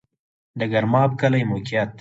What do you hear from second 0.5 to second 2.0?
د ګرماب کلی موقعیت